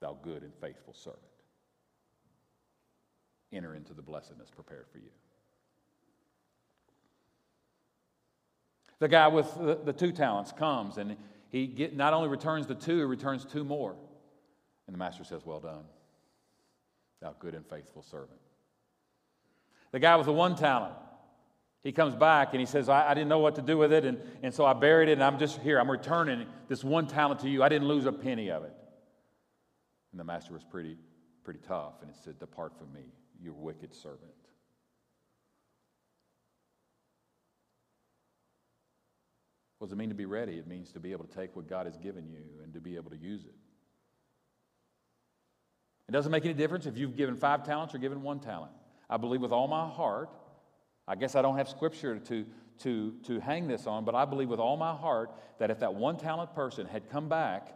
[0.00, 1.22] thou good and faithful servant.
[3.52, 5.10] Enter into the blessedness prepared for you.
[9.00, 11.16] The guy with the, the two talents comes and
[11.50, 13.96] he get, not only returns the two, he returns two more.
[14.86, 15.84] And the master says, Well done,
[17.20, 18.40] thou good and faithful servant.
[19.92, 20.94] The guy with the one talent,
[21.82, 24.04] he comes back and he says, I, I, didn't know what to do with it,
[24.04, 25.80] and, and so I buried it, and I'm just here.
[25.80, 27.62] I'm returning this one talent to you.
[27.62, 28.72] I didn't lose a penny of it.
[30.12, 30.98] And the master was pretty,
[31.44, 34.32] pretty tough, and he said, Depart from me, you wicked servant.
[39.78, 40.54] What does it mean to be ready?
[40.54, 42.96] It means to be able to take what God has given you and to be
[42.96, 43.54] able to use it.
[46.08, 48.72] It doesn't make any difference if you've given five talents or given one talent.
[49.10, 50.30] I believe with all my heart,
[51.06, 52.46] I guess I don't have scripture to,
[52.80, 55.94] to, to hang this on, but I believe with all my heart that if that
[55.94, 57.68] one talent person had come back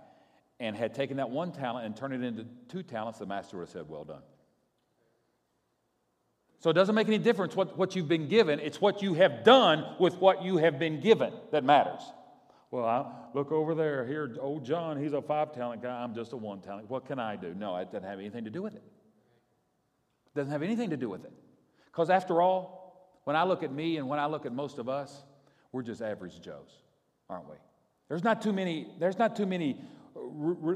[0.58, 3.64] and had taken that one talent and turned it into two talents, the master would
[3.64, 4.22] have said, Well done.
[6.62, 9.42] So it doesn't make any difference what, what you've been given, it's what you have
[9.42, 12.00] done with what you have been given that matters.
[12.70, 14.06] Well, I look over there.
[14.06, 15.90] Here, old John, he's a five talent guy.
[15.90, 16.88] I'm just a one talent.
[16.88, 17.52] What can I do?
[17.52, 18.82] No, it doesn't have anything to do with it.
[20.26, 21.32] It doesn't have anything to do with it.
[21.86, 24.88] Because after all, when I look at me and when I look at most of
[24.88, 25.24] us,
[25.72, 26.78] we're just average Joes,
[27.28, 27.56] aren't we?
[28.08, 29.80] There's not too many, there's not too many,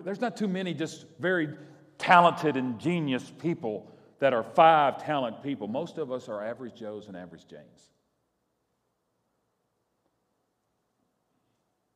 [0.05, 1.49] there's not too many just very
[1.96, 5.68] talented and genius people that are five talent people.
[5.68, 7.90] Most of us are average Joes and average Janes.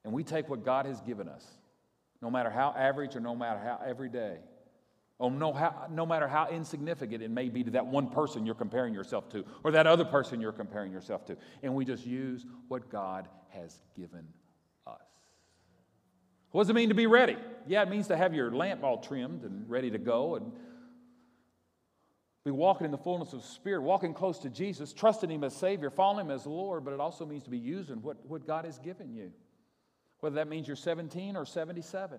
[0.05, 1.45] And we take what God has given us,
[2.23, 4.39] no matter how average or no matter how everyday,
[5.19, 8.47] or oh, no, how, no matter how insignificant it may be to that one person
[8.47, 11.37] you're comparing yourself to, or that other person you're comparing yourself to.
[11.63, 14.27] And we just use what God has given
[14.87, 14.97] us.
[16.53, 17.37] What does it mean to be ready?
[17.67, 20.53] Yeah, it means to have your lamp all trimmed and ready to go and
[22.45, 25.91] be walking in the fullness of Spirit, walking close to Jesus, trusting Him as Savior,
[25.91, 28.79] following Him as Lord, but it also means to be using what, what God has
[28.79, 29.31] given you.
[30.21, 32.19] Whether that means you're 17 or 77.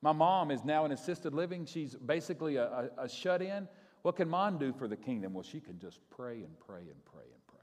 [0.00, 1.66] My mom is now in assisted living.
[1.66, 3.68] She's basically a, a, a shut in.
[4.02, 5.34] What can mom do for the kingdom?
[5.34, 7.58] Well, she can just pray and pray and pray and pray.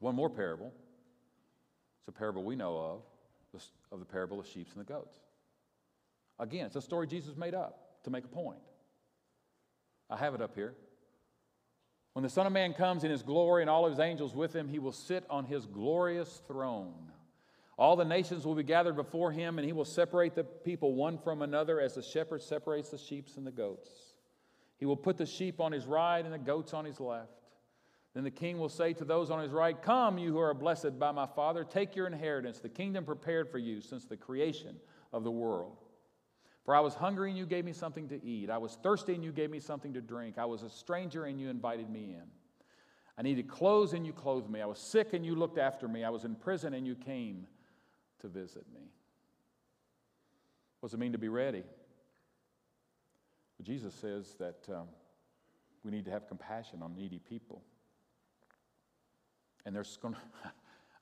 [0.00, 0.72] One more parable.
[2.06, 3.02] It's a parable we know
[3.52, 5.18] of, of the parable of sheep and the goats.
[6.38, 8.60] Again, it's a story Jesus made up to make a point.
[10.08, 10.74] I have it up here.
[12.12, 14.54] When the Son of Man comes in his glory and all of his angels with
[14.54, 17.10] him, he will sit on his glorious throne.
[17.76, 21.18] All the nations will be gathered before him, and he will separate the people one
[21.18, 23.90] from another as the shepherd separates the sheep and the goats.
[24.78, 27.32] He will put the sheep on his right and the goats on his left.
[28.16, 30.98] Then the king will say to those on his right, Come, you who are blessed
[30.98, 34.76] by my Father, take your inheritance, the kingdom prepared for you since the creation
[35.12, 35.76] of the world.
[36.64, 38.48] For I was hungry and you gave me something to eat.
[38.48, 40.38] I was thirsty and you gave me something to drink.
[40.38, 42.22] I was a stranger and you invited me in.
[43.18, 44.62] I needed clothes and you clothed me.
[44.62, 46.02] I was sick and you looked after me.
[46.02, 47.46] I was in prison and you came
[48.20, 48.88] to visit me.
[50.80, 51.64] What does it mean to be ready?
[53.58, 54.86] Well, Jesus says that um,
[55.84, 57.62] we need to have compassion on needy people.
[59.66, 60.20] And there's going to,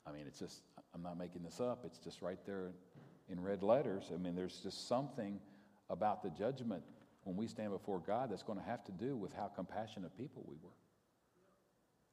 [0.07, 0.62] I mean, it's just,
[0.94, 2.72] I'm not making this up, it's just right there
[3.29, 4.11] in red letters.
[4.12, 5.38] I mean, there's just something
[5.88, 6.83] about the judgment
[7.22, 10.44] when we stand before God that's going to have to do with how compassionate people
[10.48, 10.70] we were.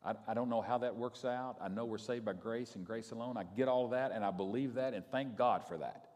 [0.03, 1.57] I, I, don't know how that works out.
[1.61, 3.37] I know we're saved by grace and grace alone.
[3.37, 6.07] I get all of that and I believe that and thank God for that.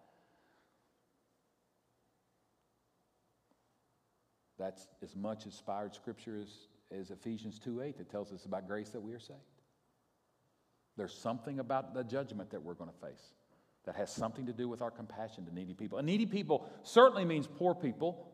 [4.58, 6.50] That's as much inspired scripture as,
[6.98, 9.39] as Ephesians 2 8 that tells us about grace that we are saved.
[10.98, 13.34] There's something about the judgment that we're going to face
[13.86, 15.98] that has something to do with our compassion to needy people.
[15.98, 18.32] And needy people certainly means poor people,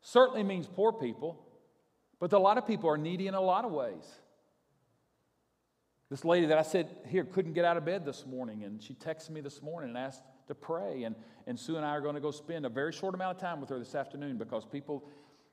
[0.00, 1.44] certainly means poor people,
[2.20, 4.04] but a lot of people are needy in a lot of ways.
[6.10, 8.94] This lady that I said here couldn't get out of bed this morning, and she
[8.94, 11.04] texted me this morning and asked to pray.
[11.04, 13.40] And, and Sue and I are going to go spend a very short amount of
[13.40, 15.08] time with her this afternoon because people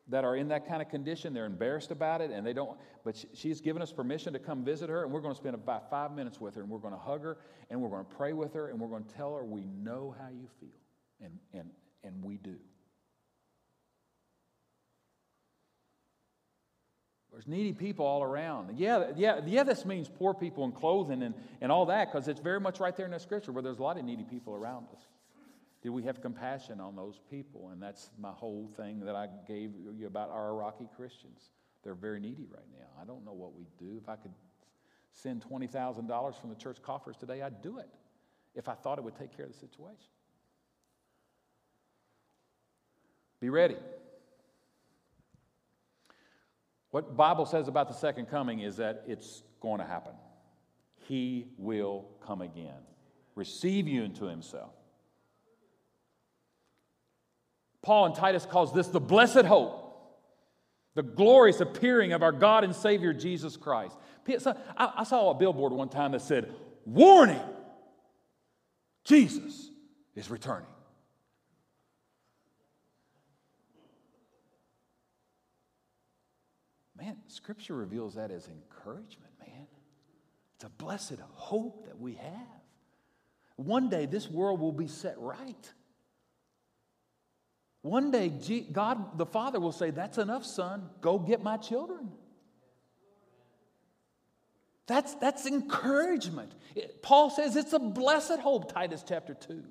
[0.08, 3.16] that are in that kind of condition, they're embarrassed about it and they don't, but
[3.16, 5.90] she, she's given us permission to come visit her and we're going to spend about
[5.90, 7.38] five minutes with her and we're going to hug her
[7.70, 10.16] and we're going to pray with her and we're going to tell her we know
[10.20, 10.70] how you feel.
[11.24, 11.70] And, and,
[12.04, 12.56] and we do.
[17.32, 18.78] There's needy people all around.
[18.78, 22.42] Yeah, yeah, yeah, this means poor people and clothing and, and all that because it's
[22.42, 24.88] very much right there in the scripture where there's a lot of needy people around
[24.94, 25.08] us.
[25.82, 27.70] Do we have compassion on those people?
[27.72, 31.50] And that's my whole thing that I gave you about our Iraqi Christians.
[31.84, 33.02] They're very needy right now.
[33.02, 34.00] I don't know what we'd do.
[34.02, 34.34] If I could
[35.12, 37.90] send $20,000 from the church coffers today, I'd do it
[38.54, 40.12] if I thought it would take care of the situation.
[43.40, 43.78] Be ready.
[46.92, 50.14] What Bible says about the second coming is that it's going to happen.
[51.08, 52.84] He will come again.
[53.34, 54.74] Receive you into himself.
[57.82, 59.78] Paul and Titus calls this the blessed hope,
[60.96, 63.98] the glorious appearing of our God and Savior Jesus Christ.
[64.78, 66.54] I saw a billboard one time that said,
[66.86, 67.42] Warning,
[69.04, 69.70] Jesus
[70.16, 70.68] is returning.
[76.98, 79.66] Man, Scripture reveals that as encouragement, man.
[80.56, 82.62] It's a blessed hope that we have.
[83.56, 85.74] One day this world will be set right.
[87.82, 88.32] One day,
[88.72, 90.90] God the Father will say, That's enough, son.
[91.02, 92.12] Go get my children.
[94.88, 96.52] That's, that's encouragement.
[96.76, 99.64] It, Paul says it's a blessed hope, Titus chapter 2.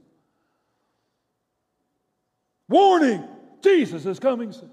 [2.69, 3.29] Warning,
[3.63, 4.71] Jesus is coming soon.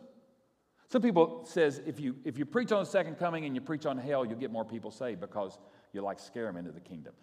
[0.89, 3.85] Some people says if you, if you preach on the second coming and you preach
[3.85, 5.57] on hell, you'll get more people saved because
[5.91, 7.13] you like scare them into the kingdom.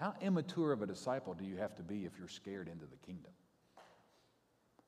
[0.00, 2.96] How immature of a disciple do you have to be if you're scared into the
[3.04, 3.32] kingdom?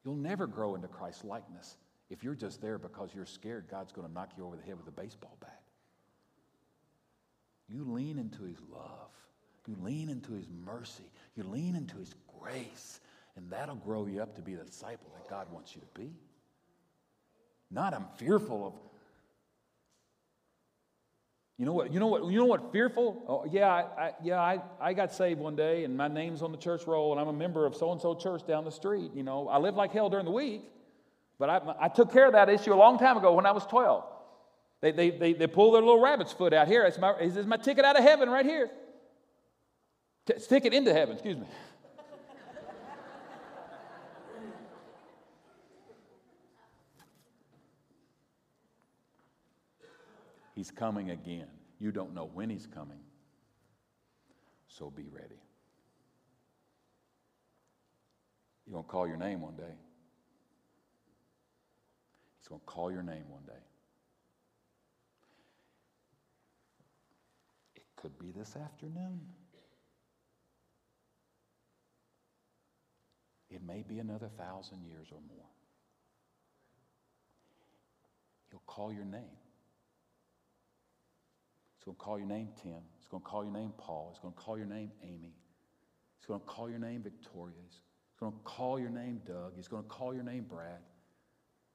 [0.05, 1.77] You'll never grow into Christ's likeness
[2.09, 4.79] if you're just there because you're scared God's going to knock you over the head
[4.79, 5.61] with a baseball bat.
[7.69, 9.11] You lean into His love,
[9.67, 11.05] you lean into His mercy,
[11.37, 13.01] you lean into His grace,
[13.37, 16.15] and that'll grow you up to be the disciple that God wants you to be.
[17.71, 18.73] Not I'm fearful of.
[21.63, 21.93] You know what?
[21.93, 22.25] You know what?
[22.27, 22.73] You know what?
[22.73, 23.23] Fearful?
[23.29, 24.41] Oh, yeah, I, yeah.
[24.41, 27.29] I, I got saved one day, and my name's on the church roll, and I'm
[27.29, 29.13] a member of so and so church down the street.
[29.15, 30.63] You know, I live like hell during the week,
[31.39, 33.65] but I, I took care of that issue a long time ago when I was
[33.67, 34.03] 12.
[34.81, 36.83] They, they, they, they pull their little rabbit's foot out here.
[36.83, 38.69] It's my, it's my ticket out of heaven right here.
[40.27, 41.47] T- ticket into heaven, excuse me.
[50.55, 51.49] He's coming again.
[51.79, 53.01] You don't know when he's coming.
[54.69, 55.41] So be ready.
[58.65, 59.75] He's going to call your name one day.
[62.41, 63.53] He's going to call your name one day.
[67.77, 69.21] It could be this afternoon.
[73.51, 75.47] It may be another thousand years or more.
[78.51, 79.42] He'll call your name.
[81.83, 82.81] He's going to call your name Tim.
[82.97, 84.11] He's going to call your name Paul.
[84.13, 85.35] He's going to call your name Amy.
[86.17, 87.57] He's going to call your name Victoria.
[87.61, 89.55] He's going to call your name Doug.
[89.57, 90.79] He's going to call your name Brad.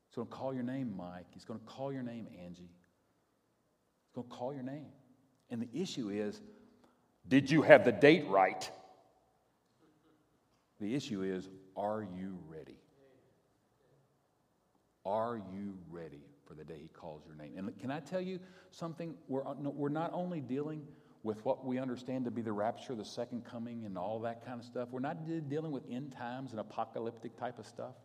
[0.07, 1.25] He's going to call your name Mike.
[1.33, 2.69] He's going to call your name Angie.
[4.05, 4.85] He's going to call your name.
[5.49, 6.39] And the issue is
[7.27, 8.71] did you have the date right?
[10.79, 12.79] The issue is are you ready?
[15.05, 17.57] Are you ready for the day he calls your name.
[17.57, 18.39] And can I tell you
[18.71, 19.15] something?
[19.27, 20.87] We're, uh, we're not only dealing
[21.23, 24.59] with what we understand to be the rapture, the second coming, and all that kind
[24.59, 24.89] of stuff.
[24.91, 27.95] We're not dealing with end times and apocalyptic type of stuff.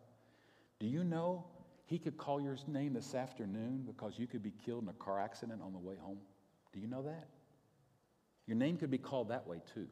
[0.79, 1.45] Do you know
[1.85, 5.21] he could call your name this afternoon because you could be killed in a car
[5.21, 6.17] accident on the way home?
[6.73, 7.27] Do you know that?
[8.45, 9.87] Your name could be called that way too.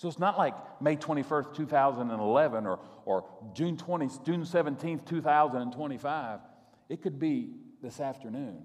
[0.00, 6.40] So it's not like May 21st, 2011 or, or June 20, June 17th, 2025.
[6.88, 7.50] It could be
[7.82, 8.62] this afternoon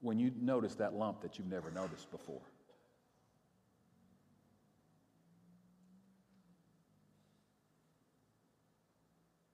[0.00, 2.42] when you notice that lump that you've never noticed before.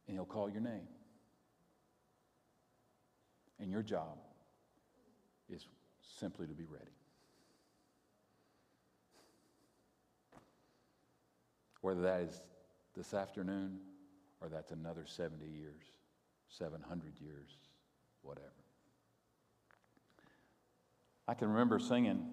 [0.07, 0.89] And he'll call your name.
[3.61, 4.17] And your job
[5.51, 5.67] is
[6.19, 6.98] simply to be ready.
[11.81, 12.41] Whether that is
[12.97, 13.79] this afternoon
[14.41, 15.83] or that's another 70 years,
[16.49, 17.57] 700 years,
[18.23, 18.47] whatever.
[21.27, 22.25] I can remember singing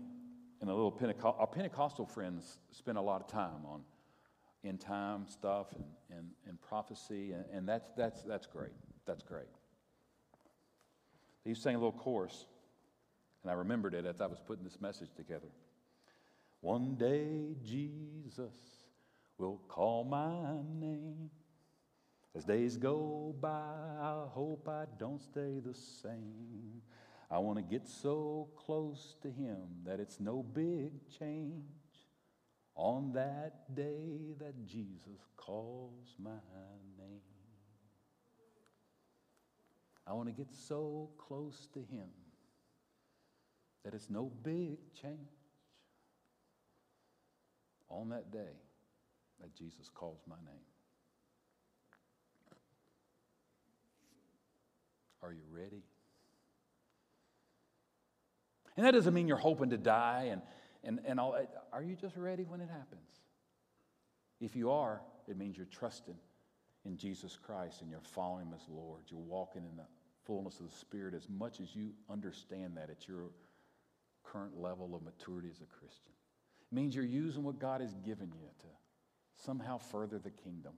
[0.62, 3.82] in a little Pentecostal, our Pentecostal friends spend a lot of time on
[4.64, 8.72] end time stuff and, and, and prophecy, and, and that's, that's, that's great.
[9.06, 9.46] That's great.
[11.44, 12.48] They used to sing a little chorus,
[13.44, 15.50] and I remembered it as I was putting this message together.
[16.62, 18.54] One day, Jesus
[19.38, 21.30] will call my name.
[22.36, 26.82] As days go by, I hope I don't stay the same.
[27.32, 31.64] I want to get so close to Him that it's no big change
[32.76, 36.32] on that day that Jesus calls my
[36.98, 37.22] name.
[40.06, 42.10] I want to get so close to Him
[43.84, 45.20] that it's no big change
[47.90, 48.65] on that day
[49.46, 50.66] that Jesus calls my name.
[55.22, 55.84] Are you ready?
[58.76, 60.42] And that doesn't mean you're hoping to die and,
[60.84, 61.38] and, and all.
[61.72, 63.08] Are you just ready when it happens?
[64.42, 66.18] If you are, it means you're trusting
[66.84, 69.04] in Jesus Christ and you're following Him as Lord.
[69.10, 69.86] You're walking in the
[70.26, 73.30] fullness of the Spirit as much as you understand that at your
[74.24, 76.14] current level of maturity as a Christian.
[76.72, 78.68] It means you're using what God has given you to
[79.36, 80.74] somehow further the kingdom.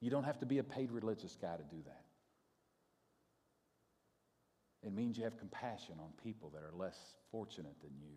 [0.00, 2.04] You don't have to be a paid religious guy to do that.
[4.86, 6.96] It means you have compassion on people that are less
[7.32, 8.14] fortunate than you.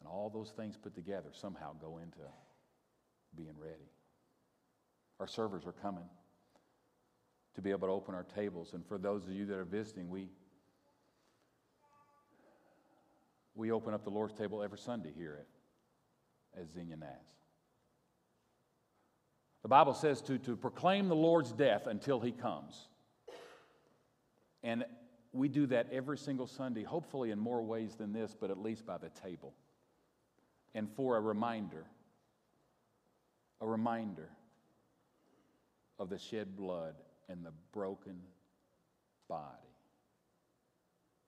[0.00, 2.18] And all those things put together somehow go into
[3.36, 3.90] being ready.
[5.18, 6.08] Our servers are coming
[7.56, 8.74] to be able to open our tables.
[8.74, 10.28] And for those of you that are visiting, we,
[13.56, 15.40] we open up the Lord's table every Sunday here
[16.54, 17.08] at, at Naz.
[19.62, 22.88] The Bible says to, to proclaim the Lord's death until he comes.
[24.62, 24.84] And
[25.32, 28.86] we do that every single Sunday, hopefully in more ways than this, but at least
[28.86, 29.54] by the table.
[30.74, 31.84] And for a reminder,
[33.60, 34.30] a reminder
[35.98, 36.94] of the shed blood
[37.28, 38.20] and the broken
[39.28, 39.68] body.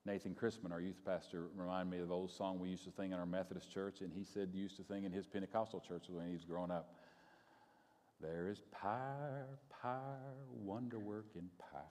[0.06, 3.12] Nathan Christman, our youth pastor, reminded me of the old song we used to sing
[3.12, 6.04] in our Methodist church, and he said he used to sing in his Pentecostal church
[6.08, 6.94] when he was growing up.
[8.20, 9.46] There is power,
[9.82, 10.18] power,
[10.52, 11.82] wonder working power.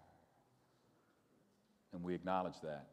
[1.92, 2.88] And we acknowledge that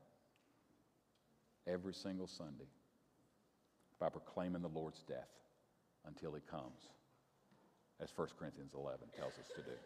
[1.67, 2.69] every single Sunday
[4.01, 5.29] by proclaiming the Lord's death
[6.07, 6.89] until he comes,
[8.01, 9.77] as 1 Corinthians 11 tells us to do.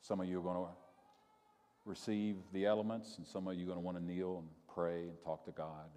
[0.00, 0.72] Some of you are going to
[1.84, 5.02] receive the elements, and some of you are going to want to kneel and pray
[5.02, 5.88] and talk to God.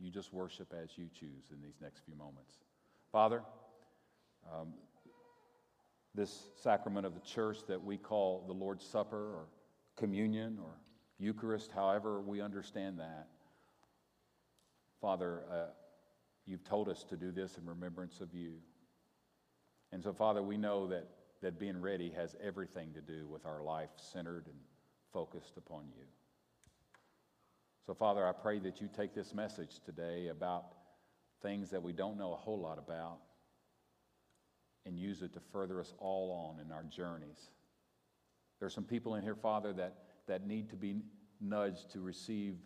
[0.00, 2.58] You just worship as you choose in these next few moments.
[3.10, 3.42] Father,
[4.50, 4.74] um,
[6.14, 9.46] this sacrament of the church that we call the Lord's Supper or
[9.96, 10.72] communion or
[11.18, 13.28] Eucharist, however we understand that.
[15.00, 15.66] Father, uh,
[16.46, 18.54] you've told us to do this in remembrance of you.
[19.92, 21.08] And so, Father, we know that,
[21.42, 24.56] that being ready has everything to do with our life centered and
[25.12, 26.04] focused upon you.
[27.86, 30.66] So, Father, I pray that you take this message today about
[31.42, 33.18] things that we don't know a whole lot about
[34.86, 37.50] and use it to further us all on in our journeys.
[38.58, 40.96] There are some people in here, Father, that, that need to be
[41.40, 42.56] nudged to receive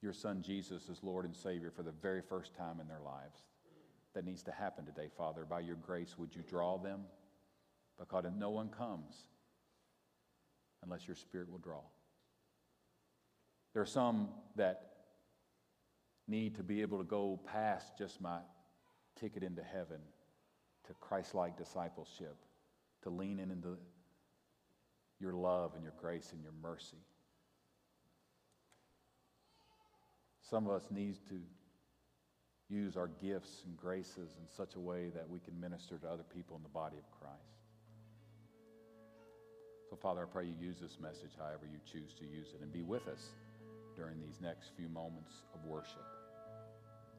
[0.00, 3.44] your Son Jesus as Lord and Savior for the very first time in their lives.
[4.14, 5.44] That needs to happen today, Father.
[5.44, 7.00] By your grace, would you draw them?
[7.98, 9.26] Because no one comes
[10.82, 11.80] unless your Spirit will draw.
[13.72, 14.92] There are some that
[16.28, 18.38] need to be able to go past just my
[19.18, 19.98] ticket into heaven
[20.86, 22.36] to Christ like discipleship,
[23.02, 23.76] to lean in into
[25.20, 27.02] your love and your grace and your mercy.
[30.48, 31.40] Some of us need to
[32.68, 36.24] use our gifts and graces in such a way that we can minister to other
[36.34, 37.40] people in the body of Christ.
[39.88, 42.72] So, Father, I pray you use this message however you choose to use it and
[42.72, 43.30] be with us
[43.96, 46.04] during these next few moments of worship.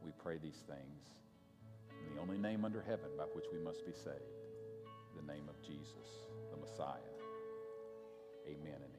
[0.04, 1.25] We pray these things
[2.02, 4.42] in the only name under heaven by which we must be saved,
[5.16, 7.16] the name of Jesus, the Messiah.
[8.46, 8.95] And amen.